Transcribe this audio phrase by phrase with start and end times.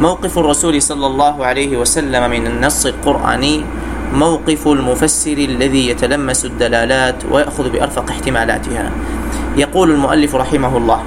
[0.00, 3.64] موقف الرسول صلى الله عليه وسلم من النص القرآني
[4.12, 8.90] موقف المفسر الذي يتلمس الدلالات ويأخذ بأرفق احتمالاتها.
[9.56, 11.00] يقول المؤلف رحمه الله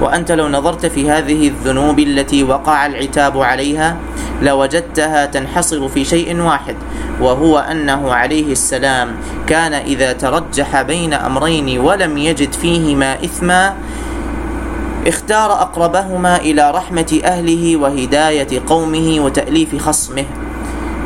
[0.00, 3.96] وأنت لو نظرت في هذه الذنوب التي وقع العتاب عليها
[4.42, 6.76] لوجدتها تنحصر في شيء واحد
[7.20, 9.08] وهو أنه عليه السلام
[9.46, 13.74] كان إذا ترجح بين أمرين ولم يجد فيهما إثما
[15.06, 20.24] اختار أقربهما إلى رحمة أهله وهداية قومه وتأليف خصمه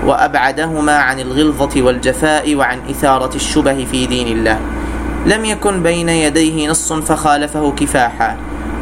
[0.06, 4.60] وأبعدهما عن الغلظة والجفاء وعن إثارة الشبه في دين الله.
[5.26, 8.36] لم يكن بين يديه نص فخالفه كفاحا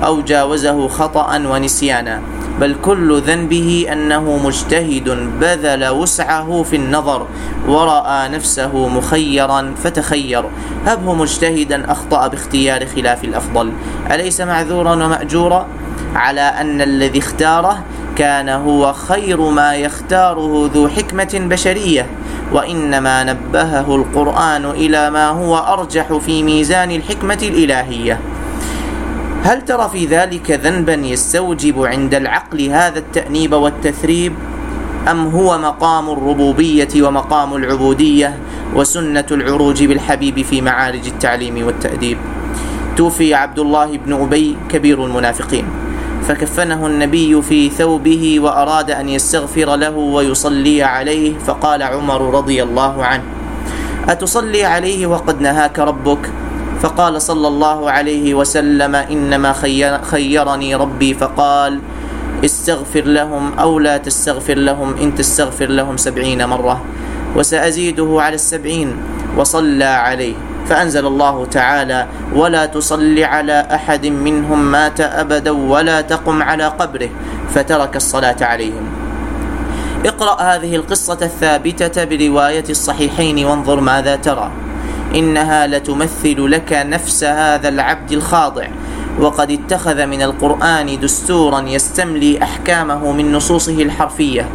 [0.04, 2.22] أو جاوزه خطأ ونسيانا.
[2.60, 5.08] بل كل ذنبه أنه مجتهد
[5.40, 7.26] بذل وسعه في النظر
[7.68, 10.44] ورأى نفسه مخيرا فتخير.
[10.86, 13.72] هبه مجتهدا أخطأ باختيار خلاف الأفضل.
[14.10, 15.66] أليس معذورا ومأجورا؟
[16.14, 17.84] على أن الذي اختاره
[18.16, 22.06] كان هو خير ما يختاره ذو حكمة بشرية
[22.52, 28.20] وإنما نبهه القرآن إلى ما هو أرجح في ميزان الحكمة الإلهية.
[29.44, 34.32] هل ترى في ذلك ذنبا يستوجب عند العقل هذا التأنيب والتثريب؟
[35.10, 38.38] أم هو مقام الربوبية ومقام العبودية
[38.74, 42.18] وسنة العروج بالحبيب في معارج التعليم والتأديب؟
[42.96, 45.66] توفي عبد الله بن أبي كبير المنافقين.
[46.28, 53.24] فكفنه النبي في ثوبه وأراد أن يستغفر له ويصلي عليه فقال عمر رضي الله عنه
[54.08, 56.43] أتصلي عليه وقد نهاك ربك؟
[56.84, 59.52] فقال صلى الله عليه وسلم إنما
[60.04, 61.14] خيرني ربي.
[61.14, 61.80] فقال
[62.44, 66.84] استغفر لهم أو لا تستغفر لهم إن تستغفر لهم سبعين مرة.
[67.36, 68.96] وسأزيده على السبعين
[69.36, 70.34] وصلى عليه.
[70.68, 72.06] فأنزل الله تعالى
[72.36, 77.08] ولا تصل على أحد منهم مات أبدا ولا تقم على قبره.
[77.54, 78.84] فترك الصلاة عليهم.
[80.04, 84.50] اقرأ هذه القصة الثابتة برواية الصحيحين وانظر ماذا ترى.
[85.14, 88.66] إنها لتمثل لك نفس هذا العبد الخاضع.
[89.20, 94.48] وقد اتخذ من القرآن دستورا يستملي أحكامه من نصوصه الحرفية.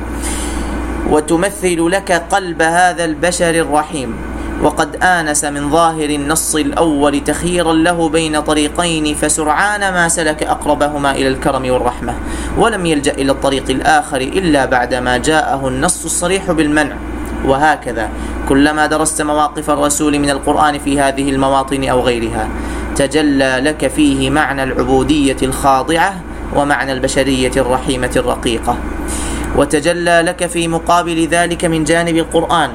[1.09, 4.15] وتمثل لك قلب هذا البشر الرحيم.
[4.63, 11.27] وقد آنس من ظاهر النص الأول تخييرا له بين طريقين فسرعان ما سلك أقربهما إلى
[11.27, 12.13] الكرم والرحمة.
[12.57, 16.95] ولم يلجأ إلى الطريق الآخر إلا بعدما جاءه النص الصريح بالمنع.
[17.45, 18.09] وهكذا.
[18.49, 22.47] كلما درست مواقف الرسول من القرآن في هذه المواطن أو غيرها
[22.95, 26.21] تجلى لك فيه معنى العبودية الخاضعة
[26.55, 28.77] ومعنى البشرية الرحيمة الرقيقة.
[29.55, 32.69] وتجلى لك في مقابل ذلك من جانب القرآن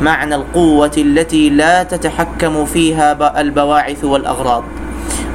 [0.00, 4.64] معنى القوة التي لا تتحكم فيها البواعث والأغراض.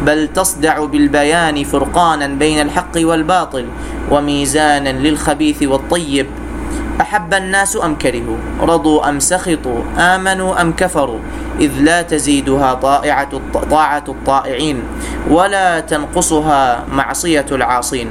[0.05, 3.65] بل تصدع بالبيان فرقانا بين الحق والباطل
[4.11, 6.27] وميزانا للخبيث والطيب
[7.01, 11.19] أحب الناس أم كرهوا؟ رضوا أم سخطوا؟ آمنوا أم كفروا؟
[11.59, 13.41] إذ لا تزيدها طائعة
[13.71, 14.83] طاعة الطائعين
[15.29, 18.09] ولا تنقصها معصية العاصين.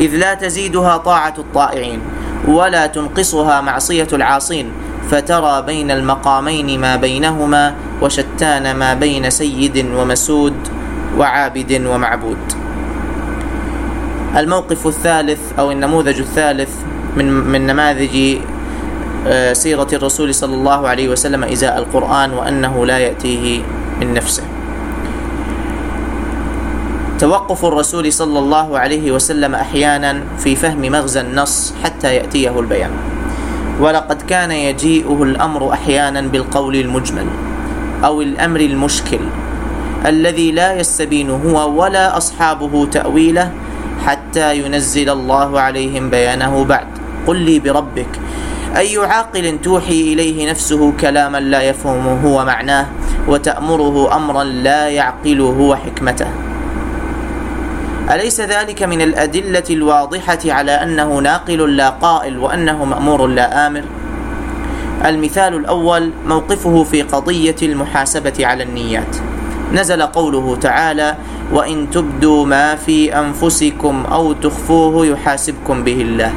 [0.00, 2.00] إذ لا تزيدها طاعة الطائعين
[2.48, 4.72] ولا تنقصها معصية العاصين.
[5.10, 10.54] فترى بين المقامين ما بينهما وشتان ما بين سيد ومسود
[11.18, 12.38] وعابد ومعبود.
[14.36, 16.70] الموقف الثالث أو النموذج الثالث
[17.16, 18.38] من من نماذج
[19.26, 23.62] آه، سيرة الرسول صلى الله عليه وسلم إزاء القرآن وأنه لا يأتيه
[24.00, 24.42] من نفسه.
[27.18, 32.90] توقف الرسول صلى الله عليه وسلم أحيانا في فهم مغزى النص حتى يأتيه البيان.
[33.80, 37.26] ولقد كان يجيئه الأمر أحيانا بالقول المجمل
[38.04, 39.20] أو الأمر المشكل
[40.06, 43.50] الذي لا يستبين هو ولا أصحابه تأويله
[44.06, 46.93] حتى ينزل الله عليهم بيانه بعد.
[47.26, 48.20] قل لي بربك.
[48.76, 52.86] أي عاقل توحي إليه نفسه كلاما لا يفهم هو معناه
[53.28, 56.26] وتأمره أمرا لا يعقل هو حكمته
[58.10, 63.84] أليس ذلك من الأدلة الواضحة على أنه ناقل لا قائل وأنه مأمور لا آمر؟
[65.04, 69.16] المثال الأول موقفه في قضية المحاسبة على النيات.
[69.72, 71.16] نزل قوله تعالى
[71.52, 76.32] وإن تبدوا ما في أنفسكم أو تخفوه يحاسبكم به الله.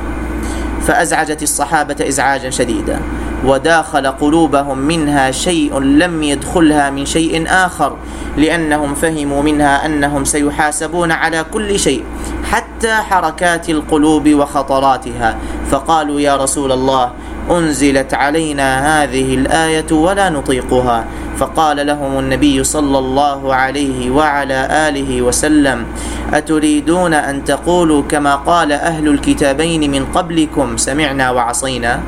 [0.87, 2.99] فأزعجت الصحابة إزعاجا شديدا
[3.45, 7.95] وداخل قلوبهم منها شيء لم يدخلها من شيء آخر
[8.37, 12.03] لأنهم فهموا منها أنهم سيحاسبون على كل شيء
[12.51, 15.37] حتى حركات القلوب وخطراتها.
[15.71, 17.11] فقالوا يا رسول الله
[17.51, 21.05] أنزلت علينا هذه الآية ولا نطيقها.
[21.37, 25.85] فقال لهم النبي صلى الله عليه وعلى آله وسلم
[26.33, 31.99] أتريدون أن تقولوا كما قال أهل الكتابين من قبلكم سمعنا وعصينا؟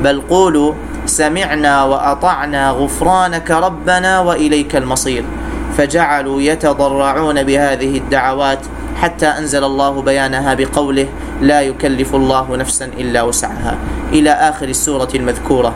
[0.00, 0.72] بل قولوا
[1.06, 5.24] سمعنا وأطعنا غفرانك ربنا وإليك المصير.
[5.76, 8.58] فجعلوا يتضرعون بهذه الدعوات
[9.00, 11.08] حتى أنزل الله بيانها بقوله
[11.40, 13.76] لا يكلف الله نفسا إلا وسعها.
[14.12, 15.74] إلى آخر السورة المذكورة.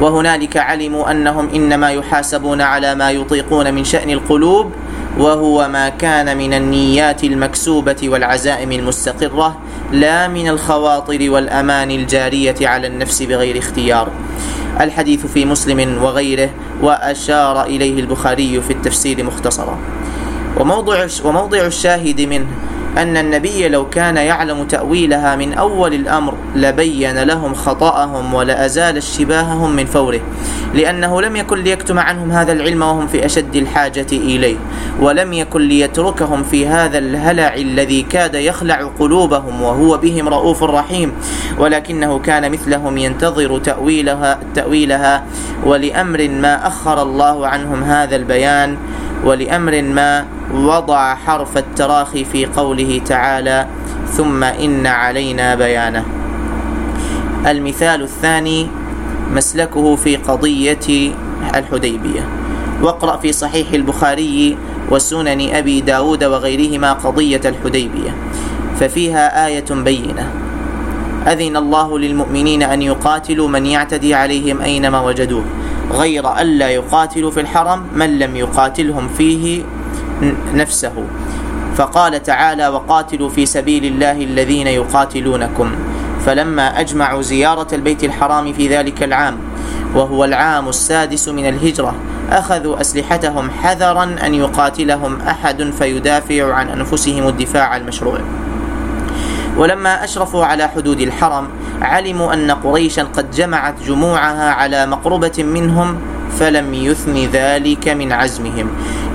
[0.00, 4.72] وهنالك علموا أنهم إنما يحاسبون على ما يطيقون من شأن القلوب
[5.18, 9.58] وهو ما كان من النيات المكسوبة والعزائم المستقرة
[9.92, 14.08] لا من الخواطر والأمان الجارية على النفس بغير اختيار.
[14.80, 16.50] الحديث في مسلم وغيره
[16.82, 19.78] وأشار إليه البخاري في التفسير مختصرا.
[20.60, 22.46] وموضع, وموضع الشاهد منه
[22.98, 29.86] أن النبي لو كان يعلم تأويلها من أول الأمر لبين لهم خطأهم ولأزال اشتباههم من
[29.86, 30.20] فوره
[30.74, 34.56] لأنه لم يكن ليكتم عنهم هذا العلم وهم في أشد الحاجة إليه
[35.00, 41.12] ولم يكن ليتركهم في هذا الهلع الذي كاد يخلع قلوبهم وهو بهم رؤوف رحيم
[41.58, 45.24] ولكنه كان مثلهم ينتظر تأويلها, تأويلها
[45.64, 48.76] ولأمر ما أخر الله عنهم هذا البيان
[49.24, 53.66] ولأمر ما وضع حرف التراخي في قوله تعالى
[54.12, 56.04] ثم إن علينا بيانه.
[57.46, 58.66] المثال الثاني
[59.34, 61.12] مسلكه في قضية
[61.54, 62.24] الحديبية.
[62.82, 64.56] واقرأ في صحيح البخاري
[64.90, 68.14] وسنن أبي داود وغيرهما قضية الحديبية
[68.80, 70.30] ففيها آية بينة
[71.26, 75.44] أذن الله للمؤمنين أن يقاتلوا من يعتدي عليهم أينما وجدوه.
[75.90, 79.62] غير ألا يقاتلوا في الحرم من لم يقاتلهم فيه
[80.54, 80.92] نفسه.
[81.76, 85.72] فقال تعالى وقاتلوا في سبيل الله الذين يقاتلونكم.
[86.26, 89.38] فلما أجمعوا زيارة البيت الحرام في ذلك العام
[89.94, 91.94] وهو العام السادس من الهجرة
[92.30, 98.18] أخذوا أسلحتهم حذرا أن يقاتلهم أحد فيدافع عن أنفسهم الدفاع المشروع.
[99.62, 101.48] ولما أشرفوا على حدود الحرم
[101.82, 105.98] علموا أن قريشا قد جمعت جموعها على مقربة منهم
[106.38, 108.66] فلم يثن ذلك من عزمهم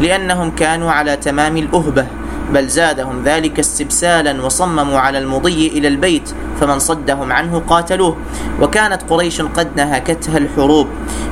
[0.01, 2.07] لأنهم كانوا على تمام الأهبة.
[2.53, 6.29] بل زادهم ذلك استبسالا وصمموا على المضي إلى البيت
[6.61, 8.17] فمن صدهم عنه قاتلوه.
[8.61, 10.87] وكانت قريش قد نهكتها الحروب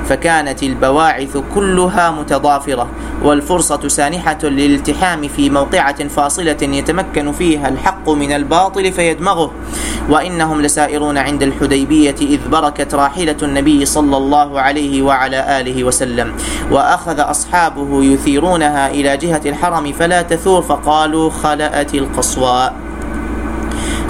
[0.09, 2.87] فكانت البواعث كلها متضافرة
[3.23, 9.51] والفرصة سانحة للالتحام في موقعة فاصلة يتمكن فيها الحق من الباطل فيدمغه.
[10.09, 16.33] وإنهم لسائرون عند الحديبية إذ بركت راحلة النبي صلى الله عليه وعلى آله وسلم
[16.71, 20.61] وأخذ أصحابه يثيرونها إلى جهة الحرم فلا تثور
[21.05, 22.73] فقالوا خلأت القصواء.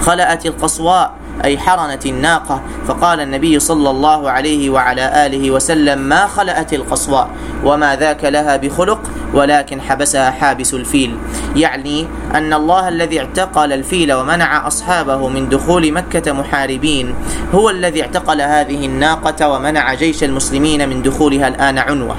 [0.02, 1.12] خلأت القصواء
[1.44, 2.62] أي حرنت الناقة.
[2.88, 7.30] فقال النبي صلى الله عليه وعلى آله وسلم ما خلأت القصواء؟
[7.64, 9.00] وما ذاك لها بخلق؟
[9.36, 11.18] ولكن حبسها حابس الفيل.
[11.56, 17.16] يعني أن الله الذي اعتقل الفيل ومنع أصحابه من دخول مكة محاربين
[17.56, 22.16] هو الذي اعتقل هذه الناقة ومنع جيش المسلمين من دخولها الآن عنوة.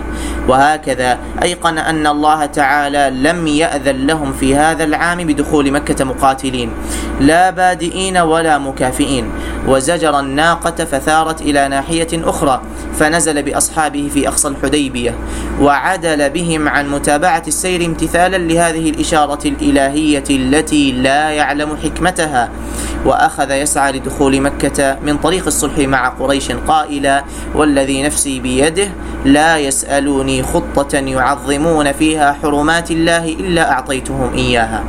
[0.49, 6.71] وهكذا أيقن أن الله تعالى لم يأذن لهم في هذا العام بدخول مكة مقاتلين
[7.21, 9.31] لا بادئين ولا مكافئين.
[9.67, 12.63] وزجر الناقة فثارت إلى ناحية أخرى
[12.99, 15.15] فنزل بأصحابه في أقصى الحديبية
[15.61, 22.51] وعدل بهم عن متابعة السير امتثالا لهذه الإشارة الإلهية التي لا يعلم حكمتها
[23.05, 28.89] وأخذ يسعى لدخول مكة من طريق الصلح مع قريش قائلا والذي نفسي بيده
[29.25, 34.85] لا يسألوني خطة يعظمون فيها حرمات الله إلا أعطيتهم إياها.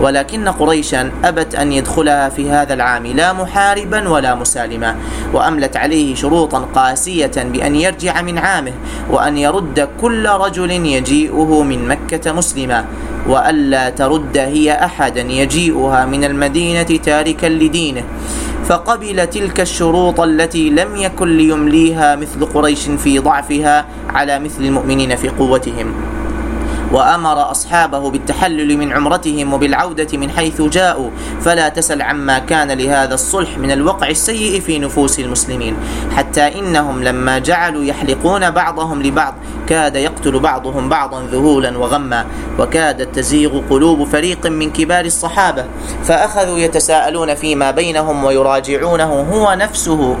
[0.00, 4.96] ولكن قريشا أبت أن يدخلها في هذا العام لا محاربا ولا مسالما
[5.32, 8.72] وأملت عليه شروطا قاسية بأن يرجع من عامه
[9.10, 12.84] وأن يرد كل رجل يجيئه من مكة مسلما
[13.28, 18.04] وألا ترد هي أحدا يجيئها من المدينة تاركا لدينه.
[18.64, 25.28] فقبل تلك الشروط التي لم يكن ليمليها مثل قريش في ضعفها على مثل المؤمنين في
[25.28, 25.94] قوتهم.
[26.94, 31.10] وأمر أصحابه بالتحلل من عمرتهم وبالعودة من حيث جاءوا.
[31.40, 35.76] فلا تسل عما كان لهذا الصلح من الوقع السيء في نفوس المسلمين.
[36.16, 39.34] حتى إنهم لما جعلوا يحلقون بعضهم لبعض
[39.68, 42.26] كاد يقتل بعضهم بعضا ذهولا وغما
[42.58, 45.64] وكادت تزيغ قلوب فريق من كبار الصحابة.
[46.04, 50.16] فأخذوا يتساءلون فيما بينهم ويراجعونه هو نفسه.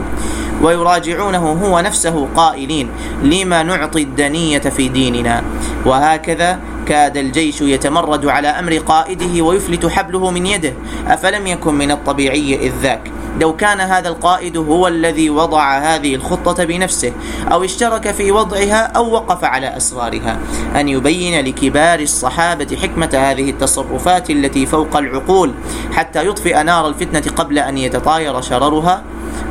[0.64, 2.88] ويراجعونه هو نفسه قائلين
[3.22, 5.44] لما نعطي الدنية في ديننا؟
[5.86, 10.72] وهكذا كاد الجيش يتمرد على أمر قائده ويفلت حبله من يده.
[11.06, 13.00] أفلم يكن من الطبيعي إذ ذاك؟
[13.40, 17.12] لو كان هذا القائد هو الذي وضع هذه الخطة بنفسه
[17.52, 20.38] أو اشترك في وضعها أو وقف على أسرارها.
[20.76, 25.54] أن يبين لكبار الصحابة حكمة هذه التصرفات التي فوق العقول
[25.92, 29.02] حتى يطفئ نار الفتنة قبل أن يتطاير شررها؟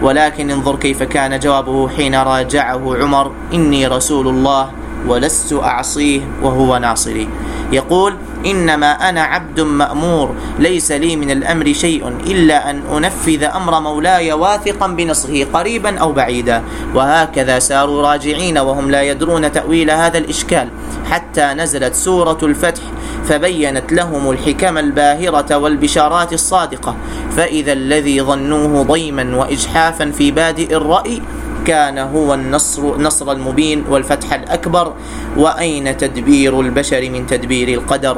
[0.03, 4.69] ولكن انظر كيف كان جوابه حين راجعه عمر إني رسول الله
[5.07, 7.29] ولست أعصيه وهو ناصري.
[7.71, 14.33] يقول إنما أنا عبد مأمور ليس لي من الأمر شيء إلا أن أنفذ أمر مولاي
[14.33, 16.63] واثقا بنصره قريبا أو بعيدا.
[16.95, 20.67] وهكذا ساروا راجعين وهم لا يدرون تأويل هذا الإشكال
[21.11, 22.81] حتى نزلت سورة الفتح
[23.25, 26.95] فبينت لهم الحكم الباهرة والبشارات الصادقة.
[27.37, 31.21] فإذا الذي ظنوه ضيما وإجحافا في بادئ الرأي
[31.65, 34.93] كان هو النصر نصر المبين والفتح الأكبر
[35.37, 38.17] وأين تدبير البشر من تدبير القدر؟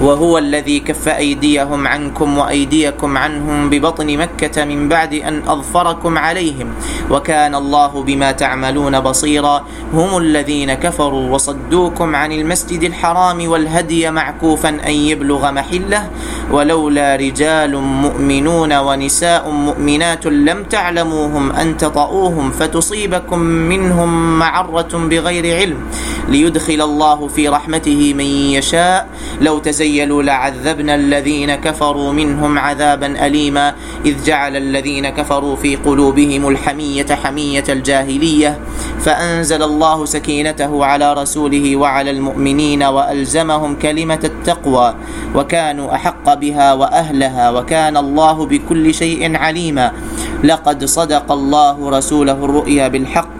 [0.00, 6.68] وهو الذي كف أيديهم عنكم وأيديكم عنهم ببطن مكة من بعد أن أظفركم عليهم.
[7.10, 9.64] وكان الله بما تعملون بصيرا.
[9.94, 16.10] هم الذين كفروا وصدوكم عن المسجد الحرام والهدي معكوفا أن يبلغ محله.
[16.50, 25.78] ولولا رجال مؤمنون ونساء مؤمنات لم تعلموهم أن تطؤوهم فتصيبكم منهم معرة بغير علم.
[26.30, 29.08] ليدخل الله في رحمته من يشاء.
[29.40, 33.74] لو تزيلوا لعذبنا الذين كفروا منهم عذابا أليما.
[34.06, 38.58] إذ جعل الذين كفروا في قلوبهم الحمية حمية الجاهلية.
[39.00, 44.94] فأنزل الله سكينته على رسوله وعلى المؤمنين وألزمهم كلمة التقوى.
[45.34, 47.50] وكانوا أحق بها وأهلها.
[47.50, 49.92] وكان الله بكل شيء عليما.
[50.44, 53.39] لقد صدق الله رسوله الرؤيا بالحق.